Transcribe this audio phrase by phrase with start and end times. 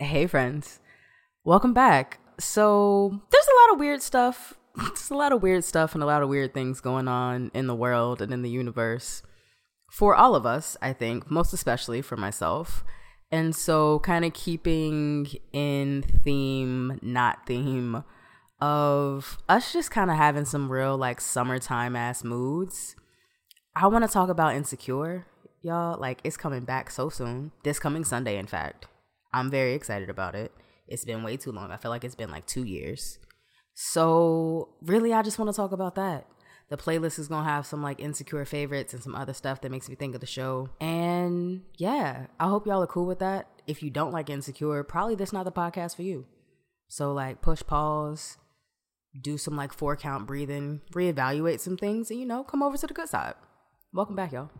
[0.00, 0.78] Hey, friends.
[1.42, 2.20] Welcome back.
[2.38, 4.54] So, there's a lot of weird stuff.
[4.76, 7.66] There's a lot of weird stuff and a lot of weird things going on in
[7.66, 9.24] the world and in the universe
[9.90, 12.84] for all of us, I think, most especially for myself.
[13.32, 18.04] And so, kind of keeping in theme, not theme,
[18.60, 22.94] of us just kind of having some real like summertime ass moods.
[23.74, 25.26] I want to talk about Insecure,
[25.60, 25.98] y'all.
[25.98, 27.50] Like, it's coming back so soon.
[27.64, 28.86] This coming Sunday, in fact.
[29.32, 30.52] I'm very excited about it.
[30.86, 31.70] It's been way too long.
[31.70, 33.18] I feel like it's been like two years.
[33.74, 36.26] So, really, I just want to talk about that.
[36.70, 39.70] The playlist is going to have some like insecure favorites and some other stuff that
[39.70, 40.70] makes me think of the show.
[40.80, 43.48] And yeah, I hope y'all are cool with that.
[43.66, 46.26] If you don't like Insecure, probably this is not the podcast for you.
[46.88, 48.38] So, like, push pause,
[49.20, 52.86] do some like four count breathing, reevaluate some things, and you know, come over to
[52.86, 53.34] the good side.
[53.92, 54.50] Welcome back, y'all.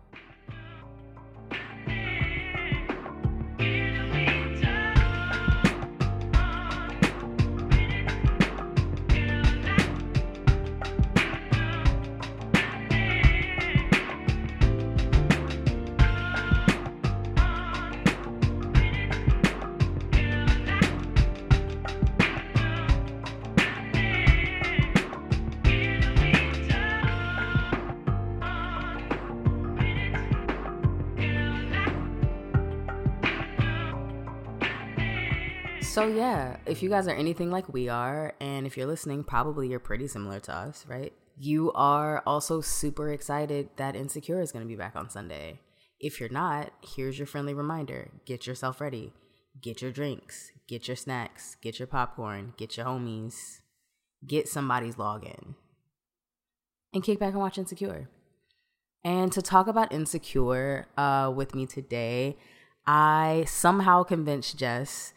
[36.08, 39.78] Yeah, if you guys are anything like we are, and if you're listening, probably you're
[39.78, 41.12] pretty similar to us, right?
[41.36, 45.60] You are also super excited that Insecure is going to be back on Sunday.
[46.00, 49.12] If you're not, here's your friendly reminder get yourself ready.
[49.60, 53.58] Get your drinks, get your snacks, get your popcorn, get your homies,
[54.26, 55.56] get somebody's login,
[56.94, 58.08] and kick back and watch Insecure.
[59.04, 62.36] And to talk about Insecure uh, with me today,
[62.86, 65.12] I somehow convinced Jess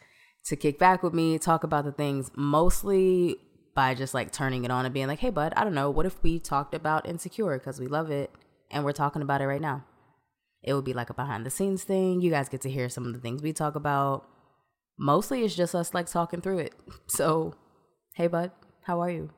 [0.46, 3.36] to kick back with me, talk about the things mostly
[3.74, 6.06] by just like turning it on and being like, hey, bud, I don't know, what
[6.06, 8.30] if we talked about Insecure because we love it
[8.70, 9.84] and we're talking about it right now?
[10.62, 12.20] It would be like a behind the scenes thing.
[12.20, 14.28] You guys get to hear some of the things we talk about.
[14.98, 16.74] Mostly it's just us like talking through it.
[17.08, 17.54] So,
[18.14, 18.52] hey, bud,
[18.84, 19.30] how are you?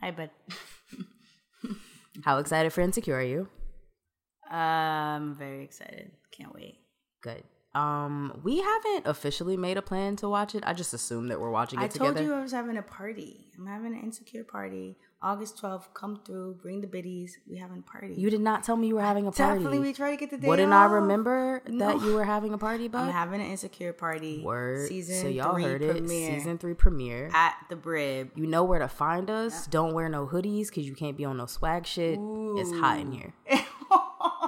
[0.00, 0.30] Hi, bud.
[2.24, 3.48] How excited for Insecure are you?
[4.50, 6.10] I'm very excited.
[6.30, 6.78] Can't wait.
[7.22, 7.42] Good.
[7.74, 10.62] Um, we haven't officially made a plan to watch it.
[10.66, 12.14] I just assumed that we're watching it I together.
[12.14, 13.46] told you I was having a party.
[13.58, 14.96] I'm having an insecure party.
[15.22, 17.38] August 12th, come through, bring the biddies.
[17.48, 18.14] We having a party.
[18.16, 19.54] You did not tell me you were having a party.
[19.60, 21.86] Definitely, we try to get the day Wouldn't I remember No.
[21.96, 24.42] that you were having a party, but I'm having an insecure party.
[24.42, 24.88] Word.
[24.88, 25.90] Season so y'all three heard it.
[25.98, 27.30] premiere Season three premiere.
[27.32, 28.32] at the Brib.
[28.34, 29.68] you know where to find us.
[29.68, 32.18] Don't wear no hoodies because you can't be on no swag shit.
[32.20, 33.32] It's hot in here.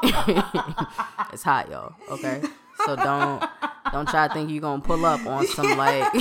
[1.33, 1.95] it's hot, y'all.
[2.11, 2.43] Okay,
[2.84, 3.45] so don't
[3.93, 6.12] don't try to think you're gonna pull up on some like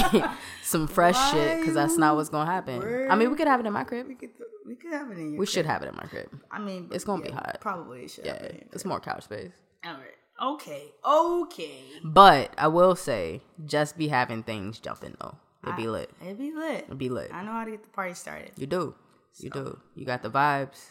[0.64, 3.08] some fresh shit because that's not what's gonna happen.
[3.10, 4.08] I mean, we could have it in my crib.
[4.08, 4.32] We could,
[4.68, 6.30] we could have it in your We should have it in my crib.
[6.52, 7.58] I mean, It's gonna yeah, be hot.
[7.62, 8.26] Probably should.
[8.26, 9.52] Yeah, it's more couch space.
[9.86, 10.02] All right.
[10.42, 10.92] Okay.
[11.06, 11.80] Okay.
[12.04, 15.38] But I will say, just be having things jumping though.
[15.64, 16.10] It'd be lit.
[16.22, 16.86] It'd be lit.
[16.88, 17.32] It'd be lit.
[17.34, 18.52] I know how to get the party started.
[18.58, 18.96] You do.
[19.40, 19.80] You do.
[19.96, 20.90] You got the vibes.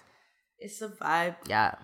[0.59, 1.37] It's a vibe.
[1.47, 1.75] Yeah.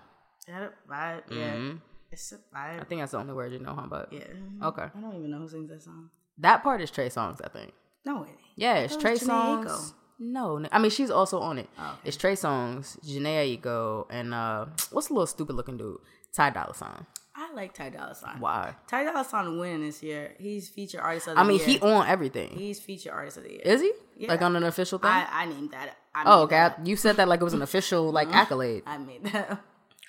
[0.47, 1.21] Got a vibe.
[1.29, 1.53] Yeah.
[1.53, 1.81] Mhm.
[2.11, 2.81] A.
[2.81, 3.87] I think that's the only word you know, huh?
[3.89, 4.23] But Yeah.
[4.63, 4.83] Okay.
[4.83, 6.09] I don't even know who sings that song.
[6.39, 7.73] that part is Trey Songz, I think.
[8.05, 8.37] No, it ain't.
[8.55, 9.93] Yeah, it's Trey Songz.
[10.21, 11.69] No, I mean she's also on it.
[11.77, 11.99] Oh, okay.
[12.05, 15.97] It's Trey Songz, Jhené Aiko, and uh, what's the little stupid looking dude?
[16.33, 17.05] Ty Dolla Sign.
[17.35, 18.37] I like Ty Dolla Sign.
[18.39, 18.75] Why?
[18.87, 20.35] Ty Dolla Sign winning this year.
[20.37, 21.45] He's featured artist of the year.
[21.45, 21.67] I mean, year.
[21.67, 22.49] he on everything.
[22.49, 23.61] He's featured artist of the year.
[23.63, 23.93] Is he?
[24.17, 24.27] Yeah.
[24.27, 25.09] Like on an official thing?
[25.09, 25.95] I, I named that.
[26.13, 26.55] I oh, okay.
[26.55, 26.79] that.
[26.79, 28.83] I- You said that like it was an official like accolade.
[28.85, 29.61] I made that.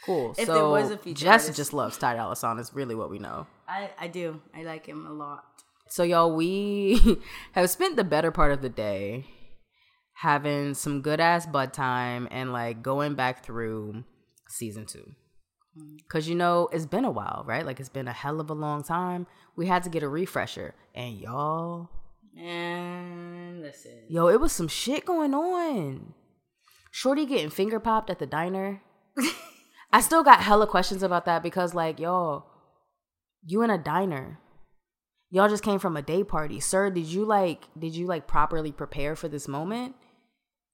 [0.07, 0.35] Cool.
[0.39, 2.59] If so there was a feature Jess artist- just loves Ty Dolla Sign.
[2.59, 3.47] Is really what we know.
[3.69, 4.41] I, I do.
[4.57, 5.45] I like him a lot.
[5.89, 7.19] So y'all, we
[7.53, 9.27] have spent the better part of the day
[10.15, 14.05] having some good ass bud time and like going back through
[14.49, 15.13] season two.
[15.79, 15.99] Mm.
[16.09, 17.65] Cause you know it's been a while, right?
[17.67, 19.27] Like it's been a hell of a long time.
[19.57, 21.91] We had to get a refresher, and y'all,
[22.39, 24.05] And listen.
[24.09, 26.15] yo, it was some shit going on.
[26.91, 28.83] Shorty getting finger popped at the diner.
[29.93, 32.47] I still got hella questions about that because, like, y'all,
[33.45, 34.39] you in a diner.
[35.33, 36.59] Y'all just came from a day party.
[36.61, 39.95] Sir, did you like did you like properly prepare for this moment?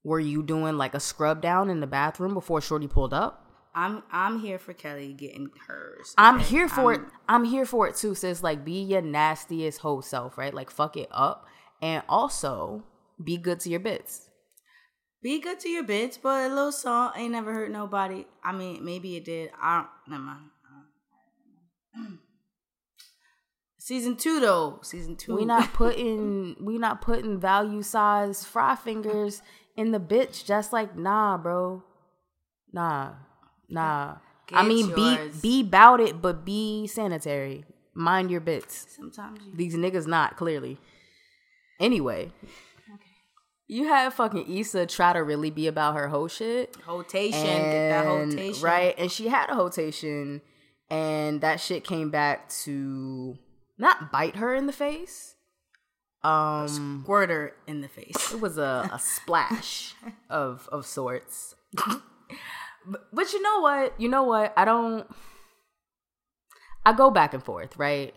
[0.03, 3.43] Were you doing like a scrub down in the bathroom before Shorty pulled up?
[3.75, 6.15] I'm I'm here for Kelly getting hers.
[6.17, 7.09] I'm here for I'm- it.
[7.29, 8.41] I'm here for it too, sis.
[8.41, 10.53] Like be your nastiest whole self, right?
[10.53, 11.45] Like fuck it up.
[11.79, 12.83] And also
[13.23, 14.26] be good to your bits.
[15.21, 18.25] Be good to your bitch, but a little song ain't never hurt nobody.
[18.43, 19.51] I mean, maybe it did.
[19.59, 19.89] I don't.
[20.07, 20.49] Never mind.
[23.79, 24.79] Season two though.
[24.83, 25.35] Season two.
[25.35, 29.41] We not putting we not putting value size fry fingers
[29.75, 30.45] in the bitch.
[30.45, 31.83] Just like nah, bro.
[32.71, 33.13] Nah,
[33.69, 34.17] nah.
[34.51, 35.41] I mean, yours.
[35.41, 37.65] be be bout it, but be sanitary.
[37.93, 38.85] Mind your bits.
[38.95, 40.77] Sometimes you These niggas not clearly.
[41.79, 42.31] Anyway,
[43.67, 46.75] you had fucking Issa try to really be about her whole shit.
[46.85, 47.41] Hotation.
[47.41, 48.63] Get that And- hotation.
[48.63, 48.95] Right.
[48.97, 50.41] And she had a hotation
[50.89, 53.37] and that shit came back to
[53.77, 55.35] not bite her in the face.
[56.23, 58.33] Um squirt her in the face.
[58.33, 59.93] it was a, a splash
[60.29, 61.53] of of sorts.
[61.75, 62.01] but,
[63.13, 63.99] but you know what?
[63.99, 64.53] You know what?
[64.57, 65.07] I don't
[66.85, 68.15] I go back and forth, right?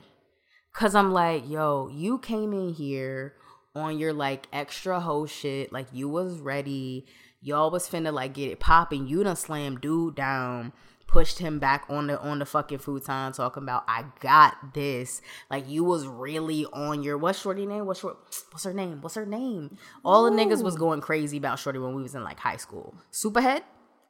[0.73, 3.35] Cause I'm like, yo, you came in here
[3.75, 7.07] on your like extra hoe shit, like you was ready.
[7.41, 9.07] Y'all was finna like get it popping.
[9.07, 10.73] You done slammed dude down,
[11.07, 15.23] pushed him back on the on the fucking futon, talking about I got this.
[15.51, 17.87] Like you was really on your what's shorty name?
[17.87, 18.19] What's short?
[18.51, 19.01] What's her name?
[19.01, 19.79] What's her name?
[20.05, 22.95] All the niggas was going crazy about shorty when we was in like high school.
[23.13, 23.63] Superhead.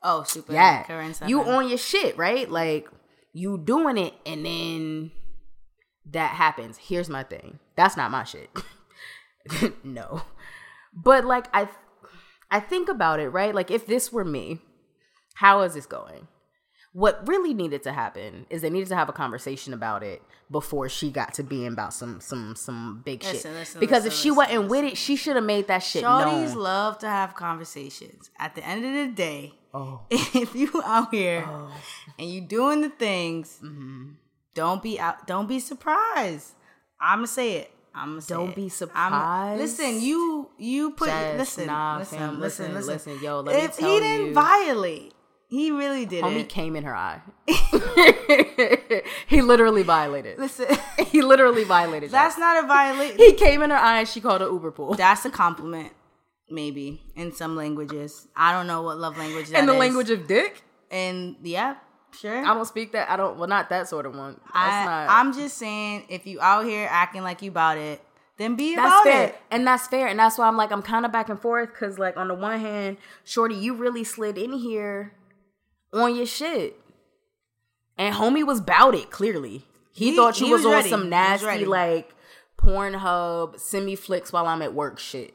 [0.03, 0.55] Oh, super.
[0.55, 0.85] Yeah.
[1.27, 2.51] You on your shit, right?
[2.51, 2.89] Like
[3.33, 5.11] you doing it and then
[6.07, 6.79] that happens.
[6.79, 7.59] Here's my thing.
[7.77, 8.51] That's not my shit.
[9.85, 10.23] no.
[10.95, 11.69] But like I
[12.51, 13.55] I think about it, right?
[13.55, 14.61] Like if this were me,
[15.35, 16.29] how is this going?
[16.93, 20.21] What really needed to happen is they needed to have a conversation about it
[20.51, 23.35] before she got to being about some some some big shit.
[23.35, 26.03] Listen, listen, because listen, if she wasn't with it, she should have made that shit
[26.03, 26.59] Shorties known.
[26.59, 28.31] love to have conversations.
[28.41, 30.01] At the end of the day, Oh.
[30.11, 31.49] if you out here
[32.19, 34.15] and you doing the things, Mm-hmm.
[34.55, 35.29] don't be out.
[35.29, 36.55] Don't be surprised.
[37.01, 37.71] I'ma say it.
[37.95, 39.61] I'ma Don't be surprised.
[39.61, 43.25] listen, you you put Jess, listen, nah, listen, fam, listen, listen, listen, listen.
[43.25, 44.33] Yo, let me if he didn't you.
[44.35, 45.13] violate,
[45.49, 47.21] he really did Homie came in her eye.
[49.27, 50.39] he literally violated.
[50.39, 50.67] Listen,
[51.07, 52.11] He literally violated.
[52.11, 52.41] that's that.
[52.41, 53.19] not a violation.
[53.19, 54.95] He came in her eye and she called it Uber pool.
[54.95, 55.93] That's a compliment,
[56.49, 58.29] maybe in some languages.
[58.37, 59.79] I don't know what love language that In the is.
[59.79, 61.77] language of dick, And yeah,
[62.19, 62.39] sure.
[62.45, 63.11] I don't speak that.
[63.11, 63.39] I don't.
[63.39, 64.35] Well, not that sort of one.
[64.53, 65.11] That's I, not.
[65.11, 68.03] I'm just saying, if you out here acting like you about it,
[68.37, 69.39] then be about fair, it.
[69.51, 71.99] and that's fair, and that's why I'm like I'm kind of back and forth because
[71.99, 75.13] like on the one hand, Shorty, you really slid in here
[75.93, 76.79] on your shit,
[77.99, 79.11] and homie was bout it.
[79.11, 80.91] Clearly, he, He- thought you he was, was on.
[80.91, 82.15] Some nasty like
[82.57, 85.35] Pornhub semi flicks while I'm at work shit,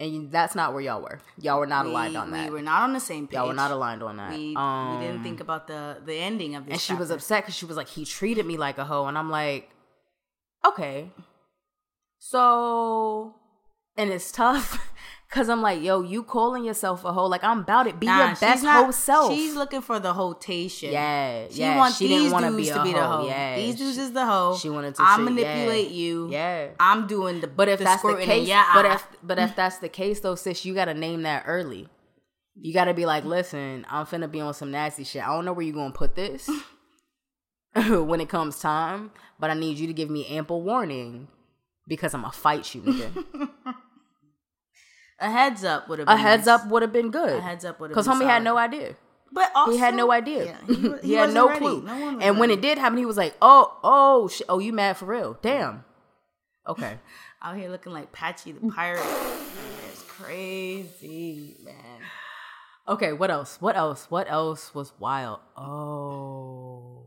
[0.00, 1.20] and that's not where y'all were.
[1.40, 2.46] Y'all were not aligned on that.
[2.48, 3.34] We were not on the same page.
[3.34, 4.30] y'all were not aligned on that.
[4.30, 6.72] We, um, we didn't think about the the ending of this.
[6.72, 9.16] and she was upset because she was like, he treated me like a hoe, and
[9.16, 9.70] I'm like,
[10.66, 11.10] okay,
[12.18, 13.34] so,
[13.96, 14.92] and it's tough
[15.34, 17.26] because I'm like, yo, you calling yourself a hoe?
[17.26, 17.98] Like I'm about it.
[17.98, 19.32] Be Nah, your best not- hoe self.
[19.32, 20.92] She's looking for the hotation.
[20.92, 21.76] yeah, She yeah.
[21.76, 23.22] wants she these didn't dudes be to be the hoe.
[23.22, 23.26] hoe.
[23.26, 24.56] Yeah, These dudes is the hoe.
[24.56, 25.02] she wanted to.
[25.02, 25.96] I manipulate yeah.
[25.96, 26.30] you.
[26.30, 26.68] Yeah.
[26.78, 27.48] I'm doing the.
[27.48, 28.70] But if the that's the case, yeah.
[28.74, 31.88] but if but if that's the case though, sis, you gotta name that early.
[32.54, 35.24] You gotta be like, listen, I'm finna be on some nasty shit.
[35.26, 36.48] I don't know where you gonna put this
[37.74, 39.10] when it comes time,
[39.40, 41.26] but I need you to give me ample warning
[41.88, 43.50] because I'm gonna fight you, nigga.
[45.20, 46.60] a heads up would have been A heads nice.
[46.60, 47.38] up would have been good.
[47.38, 48.96] A heads up would have Because been homie had no idea.
[49.32, 50.44] But also, He had no idea.
[50.44, 51.60] Yeah, he, he, he had no ready.
[51.60, 51.82] clue.
[51.82, 54.46] No one was and when it did happen, he was like, "Oh, oh, shit.
[54.48, 55.38] oh, you mad for real?
[55.42, 55.84] Damn."
[56.68, 56.98] Okay.
[57.42, 59.02] out here looking like Patchy the pirate.
[59.90, 61.74] it's crazy, man.
[62.86, 63.56] Okay, what else?
[63.60, 64.06] What else?
[64.10, 65.40] What else was wild?
[65.56, 67.06] Oh.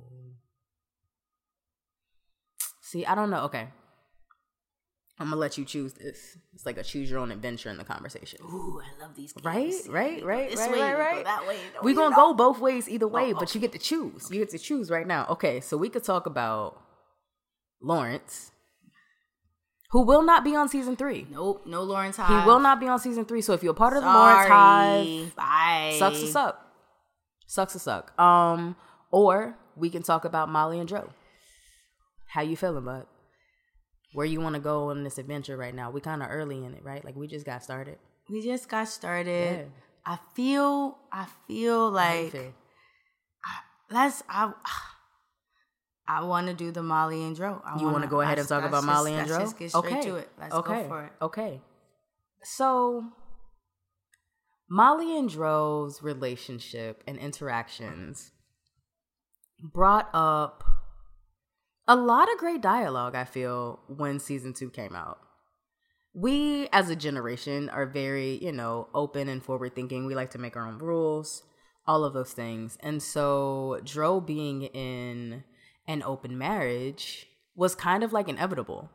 [2.82, 3.44] See, I don't know.
[3.46, 3.68] Okay.
[5.20, 6.38] I'm gonna let you choose this.
[6.54, 8.40] It's like a choose your own adventure in the conversation.
[8.44, 9.34] Ooh, I love these.
[9.34, 9.46] Games.
[9.46, 9.74] Right?
[9.90, 10.24] Right?
[10.24, 10.50] Right?
[10.52, 11.26] This right, way, right, go right.
[11.26, 11.58] that way.
[11.82, 14.30] we You gonna go both ways either way, Oh, but you get to choose.
[14.30, 15.26] You get to choose right now.
[15.30, 16.80] Okay, so we could talk about
[17.82, 18.52] Lawrence,
[19.90, 21.26] who will not be on season three.
[21.32, 23.42] Nope, no Lawrence He will not be on season three.
[23.42, 25.96] So if you're a part of the Lawrence Hive, Bye.
[25.98, 26.62] sucks to suck.
[27.48, 28.20] Sucks to suck.
[28.20, 28.76] Um,
[29.10, 31.10] or we can talk about Molly and Dro.
[32.28, 33.06] How you feeling, bud?
[34.14, 35.92] Where you want to go on this adventure right now?
[35.92, 37.04] We kind of early in it, right?
[37.04, 37.98] Like we just got started.
[38.30, 39.58] We just got started.
[39.60, 39.66] Yeah.
[40.06, 40.98] I feel.
[41.12, 42.54] I feel like feel?
[43.92, 44.24] let's.
[44.30, 44.54] I.
[46.10, 47.62] I want to do the Molly and Dro.
[47.66, 49.40] I You want to go ahead and talk about just- Molly and let's Dro?
[49.40, 50.02] just get straight okay.
[50.04, 50.30] to it.
[50.40, 50.84] Let's okay.
[50.84, 51.12] go for it.
[51.22, 51.62] Okay.
[52.44, 53.04] So,
[54.70, 58.32] Molly and Dro's relationship and interactions
[59.62, 60.64] brought up
[61.88, 65.20] a lot of great dialogue, I feel, when season two came out.
[66.14, 70.06] We, as a generation, are very, you know, open and forward thinking.
[70.06, 71.44] We like to make our own rules,
[71.86, 72.78] all of those things.
[72.82, 75.44] And so, Dro being in
[75.88, 78.90] an open marriage was kind of like inevitable.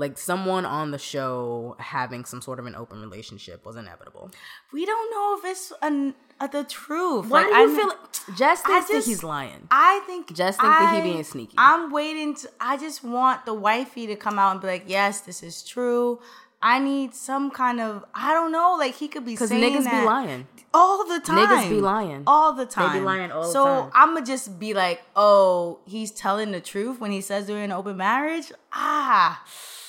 [0.00, 4.30] Like someone on the show having some sort of an open relationship was inevitable.
[4.72, 7.26] We don't know if it's an, uh, the truth.
[7.28, 8.02] Why Like, do I you kn- feel like
[8.40, 9.68] Jess I thinks that he's lying?
[9.70, 11.54] I think Just think that he being sneaky.
[11.58, 12.34] I'm waiting.
[12.40, 15.62] To, I just want the wifey to come out and be like, "Yes, this is
[15.62, 16.18] true."
[16.62, 18.76] I need some kind of I don't know.
[18.78, 20.46] Like he could be Because saying niggas that be lying.
[20.74, 21.38] all the time.
[21.48, 22.22] Niggas be lying.
[22.26, 22.92] all the time.
[22.92, 23.52] They be lying all the time.
[23.52, 23.90] so.
[23.94, 27.64] I'm gonna just be like, "Oh, he's telling the truth when he says they're in
[27.64, 29.42] an open marriage." Ah,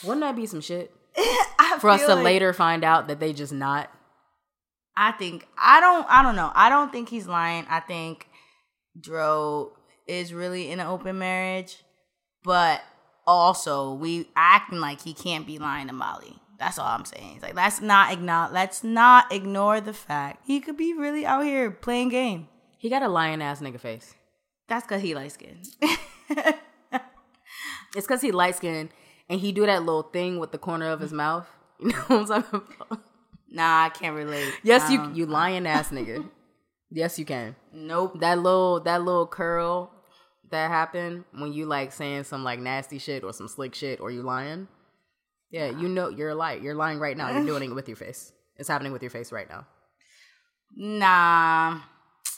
[0.03, 0.95] Wouldn't that be some shit?
[1.17, 3.89] I For us to like- later find out that they just not.
[4.95, 6.51] I think I don't I don't know.
[6.55, 7.65] I don't think he's lying.
[7.69, 8.27] I think
[8.99, 9.73] Dro
[10.07, 11.83] is really in an open marriage,
[12.43, 12.81] but
[13.27, 16.37] also we acting like he can't be lying to Molly.
[16.61, 17.37] That's all I'm saying.
[17.37, 21.43] It's like let's not ignore let's not ignore the fact he could be really out
[21.43, 22.49] here playing game.
[22.77, 24.13] He got a lion ass nigga face.
[24.67, 25.63] That's cause he light skin.
[27.93, 28.89] It's because he light skinned
[29.27, 31.47] and he do that little thing with the corner of his mouth.
[31.81, 33.01] You know what I'm talking about?
[33.49, 34.53] nah, I can't relate.
[34.61, 36.29] Yes, you Um, you lion ass nigga.
[36.91, 37.55] yes, you can.
[37.73, 38.19] Nope.
[38.19, 39.91] That little that little curl
[40.51, 44.11] that happened when you like saying some like nasty shit or some slick shit or
[44.11, 44.67] you lying.
[45.51, 46.63] Yeah, you know you're lying.
[46.63, 47.29] You're lying right now.
[47.29, 48.31] You're doing it with your face.
[48.55, 49.67] It's happening with your face right now.
[50.75, 51.81] Nah.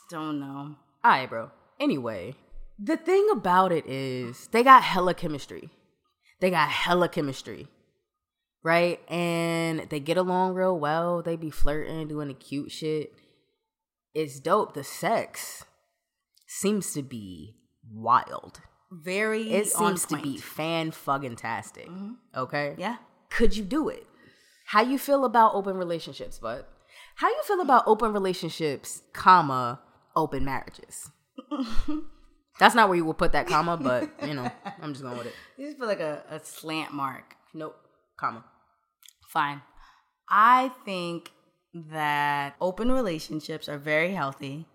[0.10, 0.76] Don't know.
[1.04, 1.52] All right, bro.
[1.80, 2.36] Anyway,
[2.80, 5.70] the thing about it is they got hella chemistry.
[6.40, 7.68] They got hella chemistry.
[8.64, 9.00] Right?
[9.12, 11.22] And they get along real well.
[11.22, 13.14] They be flirting, doing the cute shit.
[14.14, 14.74] It's dope.
[14.74, 15.66] The sex
[16.48, 17.56] seems to be
[17.92, 18.62] wild.
[19.02, 21.90] Very It seems to be fan fucking tastic.
[21.90, 22.12] Mm-hmm.
[22.36, 22.76] Okay?
[22.78, 22.98] Yeah.
[23.30, 24.06] Could you do it?
[24.68, 26.66] How you feel about open relationships, bud?
[27.16, 29.80] How you feel about open relationships, comma,
[30.16, 31.12] open marriages?
[32.60, 34.50] That's not where you will put that comma, but you know,
[34.82, 35.34] I'm just going with it.
[35.58, 37.36] You just feel like a, a slant mark.
[37.54, 37.76] Nope,
[38.18, 38.46] comma.
[39.28, 39.62] Fine.
[40.30, 41.32] I think
[41.74, 44.68] that open relationships are very healthy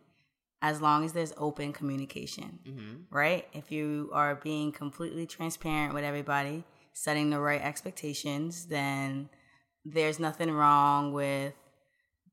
[0.60, 2.94] as long as there's open communication, mm-hmm.
[3.10, 3.46] right?
[3.52, 9.28] If you are being completely transparent with everybody, setting the right expectations, then
[9.84, 11.54] there's nothing wrong with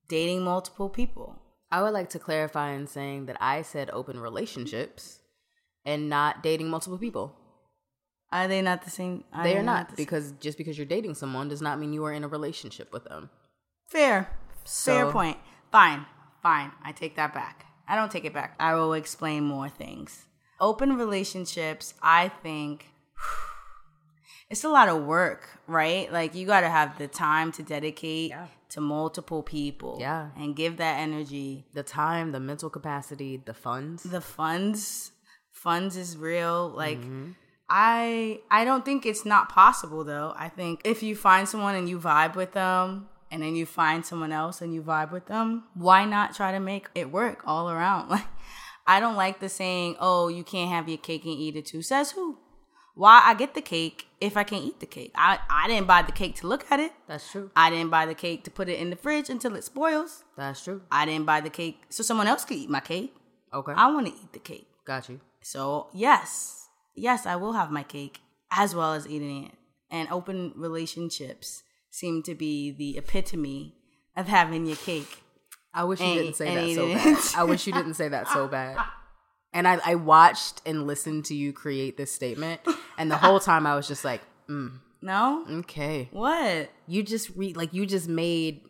[0.07, 1.39] dating multiple people.
[1.71, 5.19] I would like to clarify in saying that I said open relationships
[5.83, 7.35] and not dating multiple people.
[8.31, 9.23] Are they not the same?
[9.43, 10.05] They are not the same?
[10.05, 13.03] because just because you're dating someone does not mean you are in a relationship with
[13.05, 13.29] them.
[13.87, 14.29] Fair.
[14.65, 15.37] Fair point.
[15.71, 16.05] Fine.
[16.41, 16.71] Fine.
[16.83, 17.65] I take that back.
[17.87, 18.55] I don't take it back.
[18.59, 20.25] I will explain more things.
[20.59, 22.85] Open relationships, I think
[24.49, 26.11] it's a lot of work, right?
[26.11, 28.47] Like you got to have the time to dedicate Yeah.
[28.69, 29.97] to multiple people.
[29.99, 30.29] Yeah.
[30.37, 31.65] And give that energy.
[31.73, 34.03] The time, the mental capacity, the funds.
[34.03, 35.11] The funds,
[35.51, 36.69] funds is real.
[36.69, 37.31] Like mm-hmm.
[37.69, 40.33] I I don't think it's not possible though.
[40.37, 44.05] I think if you find someone and you vibe with them and then you find
[44.05, 47.69] someone else and you vibe with them, why not try to make it work all
[47.69, 48.09] around?
[48.15, 48.27] Like
[48.87, 51.81] I don't like the saying, "Oh, you can't have your cake and eat it too."
[51.81, 52.37] Says who?
[52.93, 55.11] Why I get the cake if I can't eat the cake?
[55.15, 56.91] I I didn't buy the cake to look at it.
[57.07, 57.49] That's true.
[57.55, 60.23] I didn't buy the cake to put it in the fridge until it spoils.
[60.37, 60.83] That's true.
[60.91, 63.15] I didn't buy the cake so someone else could eat my cake.
[63.53, 63.73] Okay.
[63.75, 64.67] I want to eat the cake.
[64.85, 65.19] Got you.
[65.41, 69.51] So, yes, yes, I will have my cake as well as eating it.
[69.91, 71.63] And open relationships
[71.95, 73.75] seem to be the epitome
[74.17, 75.21] of having your cake.
[75.73, 77.17] I wish you And- didn't say that so bad.
[77.37, 78.77] I wish you didn't say that so bad.
[79.53, 82.59] And I, I watched and listened to you create this statement,
[82.97, 84.71] and the whole time I was just like, mm,
[85.01, 85.45] No?
[85.59, 86.09] okay.
[86.11, 86.69] What?
[86.87, 88.61] You just read like you just made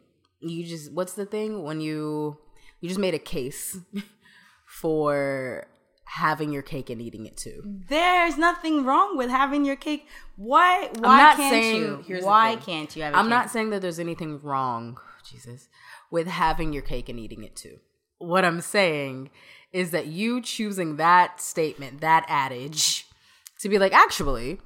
[0.42, 2.38] you just what's the thing when you
[2.82, 3.80] you just made a case
[4.68, 5.66] for
[6.06, 7.62] having your cake and eating it too.
[7.90, 10.08] There's nothing wrong with having your cake.
[10.36, 10.90] Why?
[11.00, 12.04] Why not can't saying- you?
[12.08, 13.04] here's why can't you?
[13.04, 14.98] Have I'm not saying that there's anything wrong,
[15.30, 15.68] Jesus,
[16.12, 17.80] with having your cake and eating it too.
[18.20, 19.30] What I'm saying
[19.74, 23.08] is that you choosing that statement, that adage,
[23.60, 24.60] to be like, actually,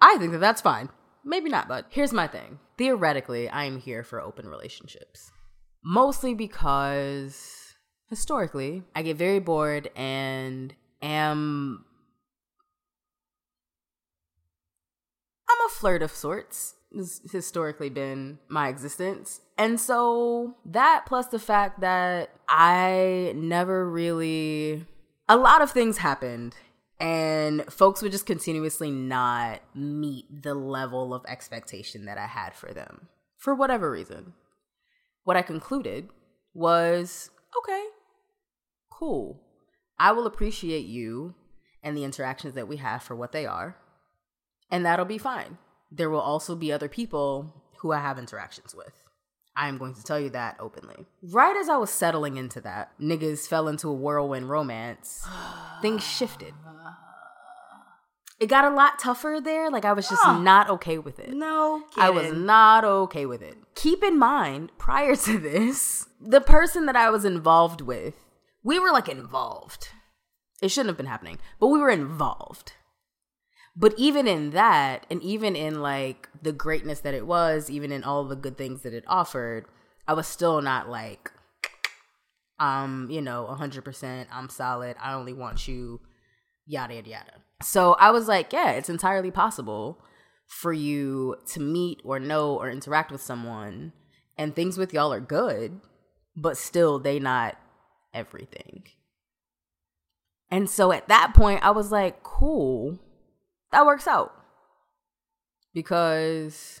[0.00, 0.88] I think that that's fine.
[1.24, 2.58] Maybe not, but here's my thing.
[2.78, 5.30] Theoretically, I am here for open relationships.
[5.84, 7.59] Mostly because
[8.10, 11.84] historically, I get very bored and am
[15.48, 16.74] I'm a flirt of sorts.
[16.94, 19.42] Has historically been my existence.
[19.56, 24.86] And so that plus the fact that I never really
[25.28, 26.56] a lot of things happened
[26.98, 32.74] and folks would just continuously not meet the level of expectation that I had for
[32.74, 33.06] them
[33.38, 34.32] for whatever reason.
[35.22, 36.08] What I concluded
[36.54, 37.84] was okay,
[39.00, 39.40] cool.
[39.98, 41.34] I will appreciate you
[41.82, 43.76] and the interactions that we have for what they are.
[44.70, 45.58] And that'll be fine.
[45.90, 48.92] There will also be other people who I have interactions with.
[49.56, 51.06] I am going to tell you that openly.
[51.22, 55.26] Right as I was settling into that, niggas fell into a whirlwind romance.
[55.82, 56.54] things shifted.
[58.38, 59.70] It got a lot tougher there.
[59.70, 60.38] Like I was just ah.
[60.38, 61.30] not okay with it.
[61.30, 63.56] No, I was not okay with it.
[63.74, 68.14] Keep in mind, prior to this, the person that I was involved with,
[68.62, 69.88] we were like involved.
[70.62, 72.72] It shouldn't have been happening, but we were involved.
[73.76, 78.04] But even in that, and even in like the greatness that it was, even in
[78.04, 79.64] all the good things that it offered,
[80.06, 81.30] I was still not like,
[82.58, 86.00] um, you know, 100%, I'm solid, I only want you,
[86.66, 87.32] yada, yada, yada.
[87.62, 89.98] So I was like, yeah, it's entirely possible
[90.46, 93.92] for you to meet or know or interact with someone
[94.36, 95.80] and things with y'all are good,
[96.36, 97.56] but still they not
[98.12, 98.84] everything.
[100.50, 102.98] And so at that point, I was like, cool,
[103.72, 104.32] that works out.
[105.72, 106.80] Because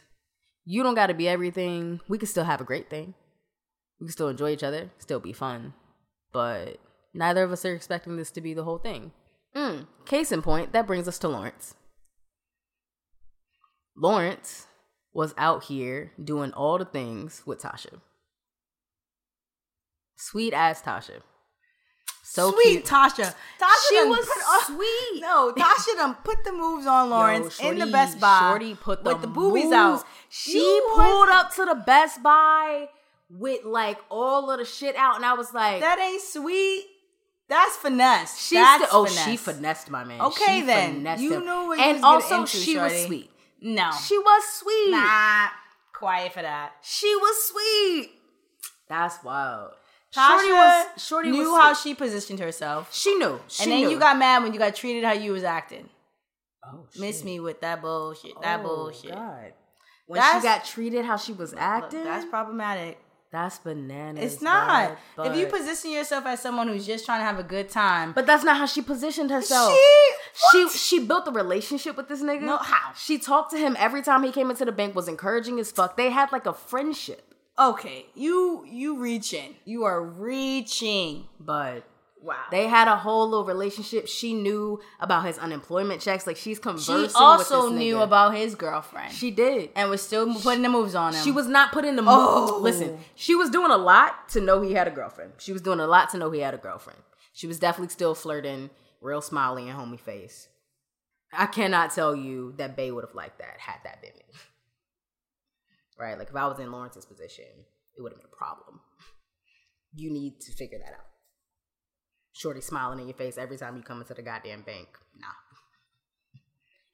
[0.64, 2.00] you don't got to be everything.
[2.08, 3.14] We can still have a great thing.
[4.00, 5.74] We can still enjoy each other, still be fun.
[6.32, 6.78] But
[7.14, 9.12] neither of us are expecting this to be the whole thing.
[9.54, 9.86] Mm.
[10.06, 11.74] Case in point, that brings us to Lawrence.
[13.96, 14.66] Lawrence
[15.12, 18.00] was out here doing all the things with Tasha.
[20.20, 21.20] Sweet ass Tasha.
[22.22, 22.84] So sweet cute.
[22.84, 23.34] Tasha.
[23.58, 25.20] Tasha She was put sweet.
[25.22, 28.38] No, Tasha done put the moves on Lawrence Yo, in the Best Buy.
[28.50, 29.74] Shorty put the with the boobies moves.
[29.74, 30.04] out.
[30.28, 32.88] She You pulled was- up to the Best Buy
[33.30, 36.84] with like all of the shit out, and I was like, That ain't sweet.
[37.48, 38.32] That's finesse.
[38.32, 39.24] Oh, she That's still, oh, finesse.
[39.24, 40.20] she finessed my man.
[40.20, 41.40] Okay She then, you him.
[41.44, 43.28] knew what and also into, she was sweet.
[43.60, 44.90] No, She was sweet.
[44.92, 45.48] nah,
[45.92, 46.74] quiet for that.
[46.82, 48.10] She was sweet.
[48.88, 49.72] That's wild.
[50.14, 53.40] Tasha Shorty was Shorty knew was how she positioned herself, she knew.
[53.48, 53.90] She and then knew.
[53.90, 55.88] you got mad when you got treated how you was acting.
[56.64, 58.32] oh, Miss me with that bullshit.
[58.42, 59.12] That Oh, bullshit.
[59.12, 59.52] God.
[60.06, 62.98] When That's- she got treated how she was Look, acting, that's problematic.
[63.30, 64.32] that's bananas.
[64.34, 64.96] It's not.
[65.16, 68.10] bud, if you position yourself as someone who's just trying to have a good time,
[68.12, 69.72] But that's not how she positioned herself.
[70.50, 72.40] she, She she built a relationship with this nigga.
[72.42, 72.92] No, how?
[72.94, 75.96] She talked to him every time he came into the bank, was encouraging as fuck.
[75.96, 77.29] They had like a friendship.
[77.58, 81.24] Okay, you you reaching, you are reaching.
[81.38, 81.84] But
[82.22, 82.36] Wow.
[82.50, 84.06] they had a whole little relationship.
[84.06, 86.26] She knew about his unemployment checks.
[86.26, 88.02] Like she's conversing she also knew nigga.
[88.02, 89.12] about his girlfriend.
[89.14, 89.70] She did.
[89.74, 91.24] and was still putting the moves on him.
[91.24, 92.14] She was not putting the moves.
[92.18, 92.58] Oh.
[92.60, 92.98] listen.
[93.14, 95.32] She was doing a lot to know he had a girlfriend.
[95.38, 97.00] She was doing a lot to know he had a girlfriend.
[97.32, 98.68] She was definitely still flirting,
[99.00, 100.48] real smiley and homey face.
[101.32, 104.24] I cannot tell you that Bay would have liked that had that been me.
[106.00, 106.18] Right?
[106.18, 107.44] Like if I was in Lawrence's position,
[107.96, 108.80] it would have been a problem.
[109.94, 111.06] You need to figure that out.
[112.32, 114.88] Shorty smiling in your face every time you come into the goddamn bank.
[115.20, 115.28] Nah.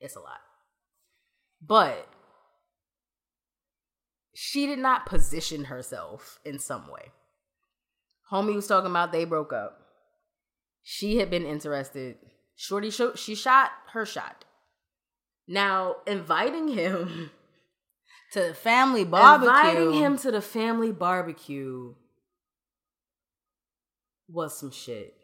[0.00, 0.40] It's a lot.
[1.64, 2.08] But
[4.34, 7.12] she did not position herself in some way.
[8.32, 9.78] Homie was talking about they broke up.
[10.82, 12.16] She had been interested.
[12.56, 14.44] Shorty, sho- she shot her shot.
[15.46, 17.30] Now, inviting him,
[18.32, 19.48] to the family barbecue.
[19.50, 21.94] inviting him to the family barbecue
[24.28, 25.14] was some shit.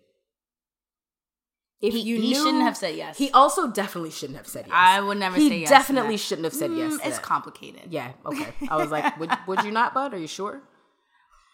[1.80, 3.18] If He- you he knew, shouldn't have said yes.
[3.18, 4.74] He also definitely shouldn't have said yes.
[4.76, 5.68] I would never he say yes.
[5.68, 6.92] definitely shouldn't have said yes.
[6.94, 7.82] Mm, to It's complicated.
[7.92, 8.54] Yeah, okay.
[8.70, 10.14] I was like, would, would you not, bud?
[10.14, 10.62] Are you sure?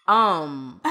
[0.06, 0.82] Um,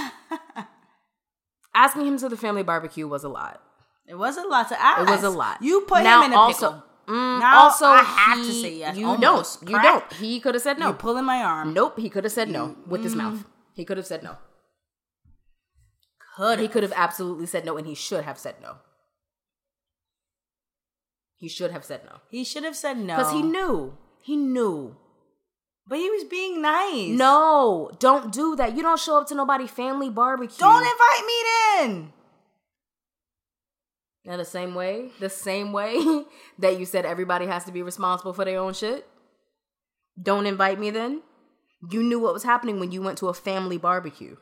[1.76, 3.62] asking him to the family barbecue was a lot.
[4.08, 5.02] It was a lot to ask.
[5.02, 5.62] It was a lot.
[5.62, 6.84] You put now, him in a also, pickle.
[7.08, 9.62] Mm, Now also, I have to he- say yes, You almost.
[9.62, 9.70] don't.
[9.70, 10.10] You Correct?
[10.12, 10.20] don't.
[10.22, 10.88] He could have said no.
[10.90, 11.74] You pulling my arm.
[11.74, 11.98] nope.
[12.00, 13.18] He could have said no with his Mm.
[13.18, 13.46] mouth.
[13.74, 14.38] He could have said no.
[16.36, 18.78] Could He could have absolutely said no, and he should have said no.
[21.36, 23.16] He should have said no He should have said no.
[23.18, 23.98] because he knew.
[24.22, 24.96] He knew.
[25.88, 27.10] But he was being nice.
[27.18, 28.76] No, don't do that.
[28.76, 30.58] You don't show up to nobody family barbecue.
[30.58, 32.14] Don't invite me then.
[34.28, 36.26] Now the same way, the same way
[36.60, 39.08] that you said everybody has to be responsible for their own shit.
[40.22, 41.22] Don't invite me then.
[41.90, 44.36] You knew what was happening when you went to a family barbecue.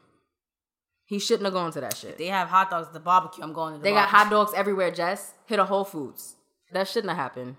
[1.06, 2.18] He shouldn't have gone to that shit.
[2.18, 3.44] They have hot dogs at the barbecue.
[3.44, 5.36] I'm going to the They got hot dogs everywhere, Jess.
[5.46, 6.36] Hit a Whole Foods.
[6.72, 7.58] That shouldn't have happened.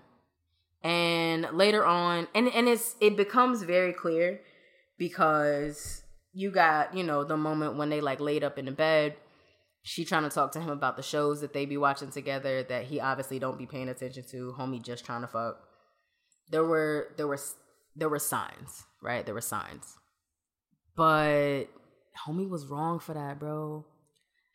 [0.83, 4.41] And later on, and and it's it becomes very clear
[4.97, 9.15] because you got you know the moment when they like laid up in the bed.
[9.87, 12.83] She trying to talk to him about the shows that they be watching together that
[12.83, 14.53] he obviously don't be paying attention to.
[14.59, 15.59] Homie just trying to fuck.
[16.49, 17.39] There were there were
[17.95, 19.25] there were signs, right?
[19.25, 19.95] There were signs,
[20.97, 21.67] but
[22.27, 23.85] homie was wrong for that, bro.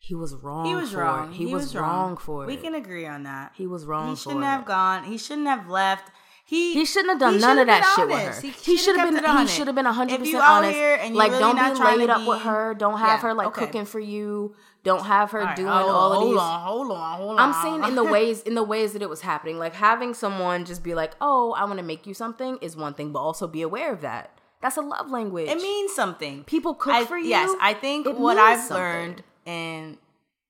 [0.01, 0.67] He was wrong.
[0.67, 1.33] He was for wrong.
[1.33, 1.37] It.
[1.37, 2.19] He, was, wrong.
[2.19, 2.49] for it.
[2.49, 3.53] we can agree on that.
[3.57, 4.47] He was wrong He shouldn't it.
[4.47, 5.05] have gone.
[5.05, 6.11] He shouldn't have left.
[6.53, 8.41] He He shouldn't have done none of that shit with her.
[8.43, 9.39] He He should have been.
[9.39, 10.75] He should have been hundred percent honest.
[10.75, 12.75] here and you like, really don't be trying laid up with her.
[12.75, 13.65] Don't have Yeah, her like okay.
[13.65, 14.55] cooking for you.
[14.85, 16.41] Don't have her All doing hold all on, of hold these.
[16.41, 17.55] on, hold on, hold on.
[17.55, 20.67] I'm saying in the ways in the ways that it was happening, like having someone
[20.67, 23.47] just be like, "Oh, I want to make you something," is one thing, but also
[23.47, 24.39] be aware of that.
[24.61, 25.49] That's a love language.
[25.49, 26.45] it means something.
[26.45, 27.31] people cook I, for you.
[27.31, 28.77] Yes, I think it what I've something.
[28.77, 29.99] learned in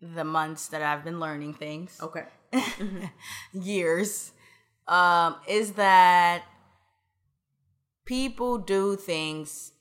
[0.03, 2.25] the months that I've been learning things, okay.
[2.53, 3.05] Mm-hmm.
[3.53, 4.33] years,
[4.89, 6.43] um, is that
[8.05, 9.73] people do things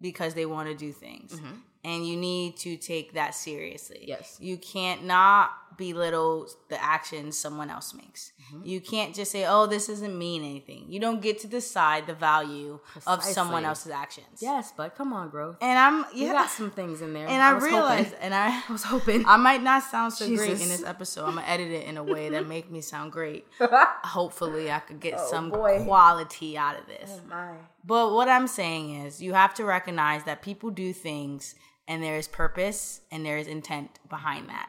[0.00, 1.40] because they want to do things.
[1.84, 4.04] And you need to take that seriously.
[4.06, 4.36] Yes.
[4.40, 8.32] You can't not belittle the actions someone else makes.
[8.52, 8.66] Mm-hmm.
[8.66, 10.84] You can't just say, oh, this doesn't mean anything.
[10.88, 14.40] You don't get to decide the value of someone else's actions.
[14.40, 15.56] Yes, but come on, growth.
[15.62, 17.26] And I'm, You got some things in there.
[17.28, 18.22] And I, was realized, hoping.
[18.22, 19.24] and I, I was hoping.
[19.24, 21.24] I might not sound so great in this episode.
[21.24, 23.46] I'm gonna edit it in a way that make me sound great.
[23.60, 25.84] Hopefully, I could get oh, some Oh, boy.
[25.84, 27.10] quality out of this.
[27.14, 27.52] Oh, my.
[27.84, 31.54] But what I'm saying is, you have to recognize that people do things,
[31.86, 34.68] and there is purpose and there is intent behind that.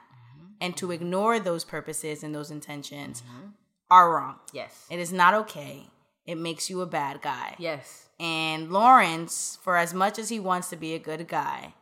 [0.62, 3.48] And to ignore those purposes and those intentions mm-hmm.
[3.90, 4.36] are wrong.
[4.54, 4.86] Yes.
[4.90, 5.88] It is not okay.
[6.26, 7.56] It makes you a bad guy.
[7.58, 8.10] Yes.
[8.20, 11.74] And Lawrence, for as much as he wants to be a good guy,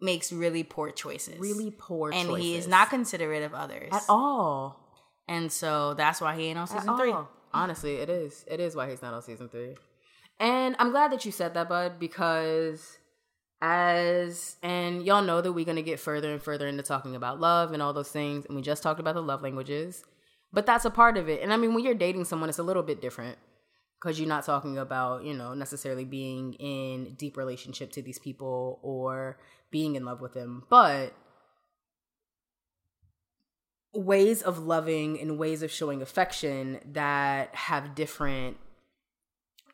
[0.00, 1.38] makes really poor choices.
[1.38, 2.44] Really poor and choices.
[2.44, 4.80] he is not considerate of others at all.
[5.28, 7.12] And so that's why he ain't on season three.
[7.12, 7.30] all.
[7.52, 8.44] Honestly, it is.
[8.48, 9.76] It is why he's not on season three.
[10.38, 12.98] And I'm glad that you said that, bud, because
[13.62, 17.72] as and y'all know that we're gonna get further and further into talking about love
[17.72, 20.04] and all those things, and we just talked about the love languages.
[20.52, 21.42] But that's a part of it.
[21.42, 23.38] And I mean, when you're dating someone, it's a little bit different
[24.00, 28.78] because you're not talking about, you know, necessarily being in deep relationship to these people
[28.82, 29.38] or
[29.70, 30.64] being in love with them.
[30.70, 31.12] But
[33.92, 38.58] ways of loving and ways of showing affection that have different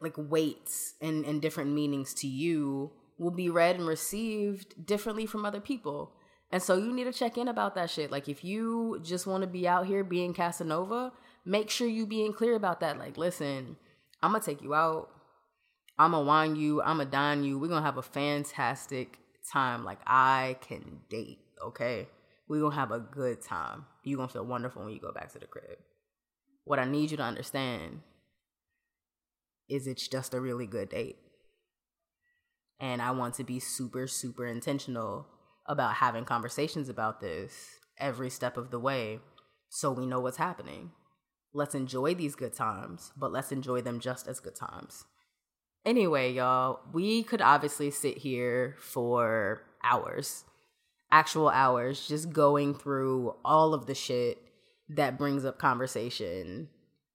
[0.01, 5.45] like weights and, and different meanings to you will be read and received differently from
[5.45, 6.13] other people.
[6.51, 8.11] And so you need to check in about that shit.
[8.11, 11.13] Like if you just want to be out here being Casanova,
[11.45, 12.99] make sure you being clear about that.
[12.99, 13.77] Like, listen,
[14.23, 15.09] I'm gonna take you out.
[15.99, 16.83] I'm gonna wine you.
[16.83, 17.59] I'm gonna dine you.
[17.59, 19.19] We're gonna have a fantastic
[19.51, 19.85] time.
[19.85, 22.09] Like I can date, okay?
[22.49, 23.87] We're gonna have a good time.
[24.05, 25.79] You're gonna feel wonderful when you go back to the crib.
[26.65, 28.01] What I need you to understand
[29.69, 31.17] is it's just a really good date.
[32.83, 35.29] And I want to be super, super intentional
[35.67, 39.21] about having conversations about this every step of the way
[39.69, 40.91] so we know what's happening.
[41.55, 45.05] Let's enjoy these good times, but let's enjoy them just as good times.
[45.85, 50.45] Anyway, y'all, we could obviously sit here for hours,
[51.13, 54.39] actual hours, just going through all of the shit
[54.89, 56.69] that brings up conversation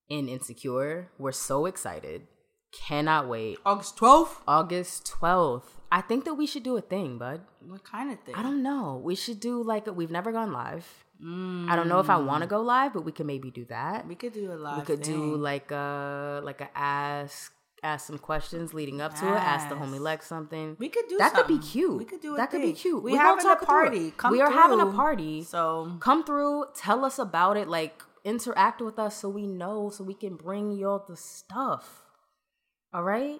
[0.07, 1.09] in Insecure.
[1.17, 2.27] We're so excited.
[2.71, 3.57] Cannot wait.
[3.65, 4.41] August 12th?
[4.47, 5.63] August 12th.
[5.91, 7.41] I think that we should do a thing, bud.
[7.65, 8.35] What kind of thing?
[8.35, 9.01] I don't know.
[9.03, 11.05] We should do like a, we've never gone live.
[11.19, 12.25] I don't know if I mm.
[12.25, 14.07] want to go live, but we can maybe do that.
[14.07, 17.51] We could do a live We could do like a like a ask
[17.81, 19.31] ask some questions leading up to it.
[19.31, 20.75] Ask the homie Lex something.
[20.77, 21.97] We could do that could be cute.
[21.97, 23.01] We could do that could be cute.
[23.01, 24.11] We We're having a talk through party.
[24.11, 25.43] Come we are having a party.
[25.43, 30.03] So Come through, tell us about it, like interact with us so we know, so
[30.03, 32.03] we can bring y'all the stuff.
[32.97, 33.39] All right?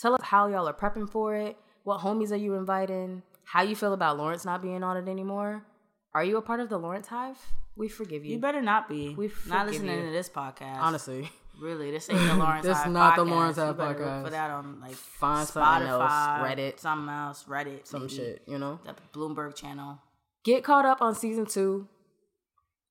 [0.00, 1.56] Tell us how y'all are prepping for it.
[1.84, 3.22] What homies are you inviting?
[3.44, 5.64] How you feel about Lawrence not being on it anymore?
[6.12, 7.38] Are you a part of the Lawrence Hive?
[7.76, 8.32] We forgive you.
[8.32, 9.14] you better not be.
[9.14, 10.06] We not listening you.
[10.06, 10.78] to this podcast.
[10.78, 11.30] Honestly.
[11.60, 13.22] Really, this ain't the Lawrence This Hive not the.
[13.24, 14.24] Lawrence Hive podcast.
[14.24, 16.80] Put that on like Find something else, Spotify, Reddit.
[16.80, 18.14] something else, Reddit, Some maybe.
[18.14, 18.80] shit, you know?
[18.84, 20.00] The Bloomberg channel.
[20.42, 21.86] Get caught up on season two.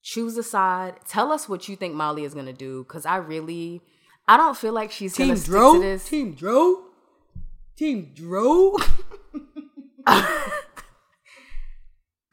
[0.01, 1.01] Choose a side.
[1.05, 2.85] Tell us what you think Molly is gonna do.
[2.85, 3.81] Cause I really
[4.27, 6.07] I don't feel like she's gonna stick to this.
[6.07, 6.83] Team Dro?
[7.75, 8.77] Team Dro?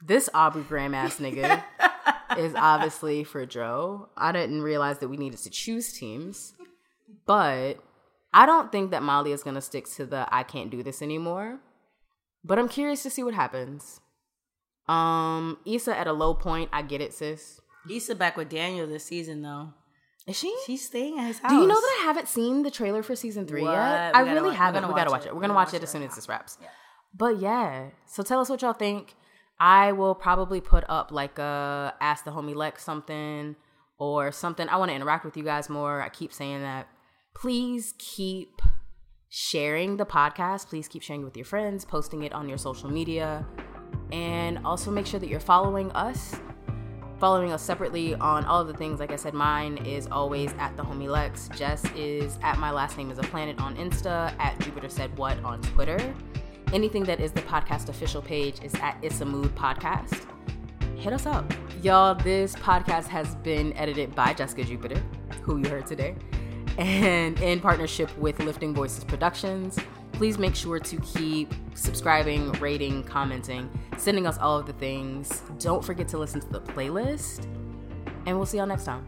[0.05, 1.63] this Aubrey Graham ass nigga
[2.37, 4.09] is obviously for Dro.
[4.17, 6.53] I didn't realize that we needed to choose teams,
[7.25, 7.75] but
[8.33, 11.59] I don't think that Molly is gonna stick to the I can't do this anymore.
[12.43, 14.01] But I'm curious to see what happens.
[14.87, 16.69] Um, Issa at a low point.
[16.73, 17.61] I get it, sis.
[17.89, 19.73] Issa back with Daniel this season though.
[20.25, 20.55] Is she?
[20.65, 21.51] She's staying at his house.
[21.51, 23.73] Do you know that I haven't seen the trailer for season three What?
[23.73, 24.13] yet?
[24.13, 24.83] We I really wa- haven't.
[24.83, 25.29] gonna gotta watch watch it.
[25.29, 25.35] it.
[25.35, 26.57] We're gonna watch watch it it as soon as this wraps.
[27.15, 29.15] But yeah, so tell us what y'all think.
[29.59, 33.55] I will probably put up like a ask the homie Lex something
[33.99, 34.67] or something.
[34.69, 36.01] I want to interact with you guys more.
[36.01, 36.87] I keep saying that.
[37.35, 38.61] Please keep
[39.29, 40.67] sharing the podcast.
[40.67, 43.45] Please keep sharing it with your friends, posting it on your social media,
[44.11, 46.35] and also make sure that you're following us
[47.23, 48.99] following us separately on all of the things.
[48.99, 51.47] Like I said, mine is always at the homie Lex.
[51.55, 55.41] Jess is at my last name is a planet on Insta, at Jupiter Said What
[55.41, 56.13] on Twitter.
[56.73, 60.25] Anything that is the podcast official page is at It's a Mood Podcast.
[60.97, 61.49] Hit us up.
[61.81, 65.01] Y'all, this podcast has been edited by Jessica Jupiter,
[65.43, 66.17] who you heard today,
[66.77, 69.79] and in partnership with Lifting Voices Productions.
[70.13, 75.41] Please make sure to keep subscribing, rating, commenting, sending us all of the things.
[75.59, 77.45] Don't forget to listen to the playlist,
[78.25, 79.05] and we'll see y'all next time.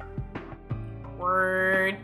[1.17, 1.97] Word.